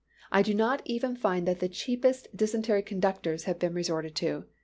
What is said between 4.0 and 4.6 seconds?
to.